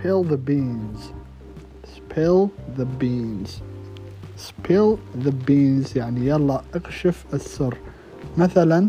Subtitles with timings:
[0.00, 1.12] spill the beans
[1.96, 3.50] spill the beans
[4.36, 7.76] spill the beans يعني يلا اكشف السر
[8.38, 8.88] مثلا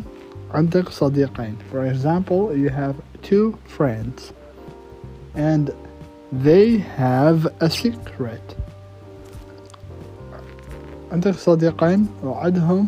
[0.54, 2.96] عندك صديقين for example you have
[3.30, 4.34] two friends
[5.36, 5.71] and
[6.46, 8.55] they have a secret
[11.12, 12.88] عندك صديقين وعندهم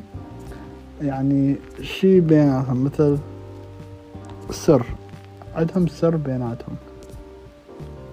[1.02, 3.18] يعني شي بيناتهم مثل
[4.52, 4.86] سر
[5.56, 6.76] عندهم سر بيناتهم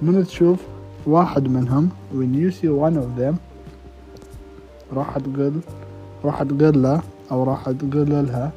[0.01, 0.59] من تشوف
[1.05, 3.35] واحد منهم when you see one of them
[4.93, 5.53] راح تقول
[6.23, 7.01] راح تقول له
[7.31, 8.51] أو راح تقول لها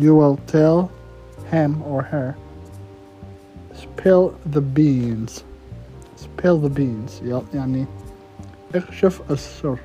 [0.00, 0.90] you will tell
[1.50, 2.36] him or her.
[3.74, 5.44] Spill the beans.
[6.16, 7.22] Spill the beans.
[7.54, 7.86] يعني
[8.74, 9.78] اكشف السر.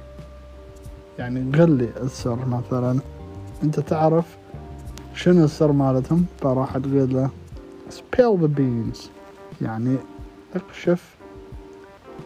[1.20, 3.00] يعني قل لي السر مثلا.
[3.64, 4.38] أنت تعرف
[5.16, 7.30] شنو السر مالتهم؟ فراح تقول له
[7.90, 9.00] spill the beans.
[9.62, 9.96] يعني
[10.55, 11.17] اكشف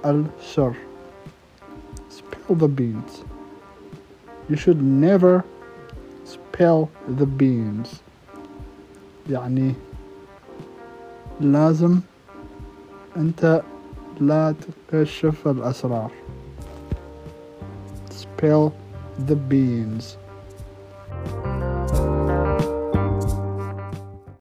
[0.05, 0.75] السر
[2.11, 3.25] spill the beans
[4.51, 5.45] you should never
[6.25, 6.89] spill
[7.21, 7.89] the beans
[9.31, 9.75] يعني
[11.41, 12.01] لازم
[13.17, 13.63] انت
[14.21, 14.55] لا
[14.89, 16.11] تكشف الاسرار
[18.11, 18.71] spill
[19.29, 20.05] the beans